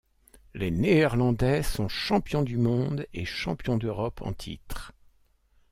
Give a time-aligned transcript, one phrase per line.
[0.55, 4.93] Les Néerlandais sont champions du monde et champions d'Europe en titre.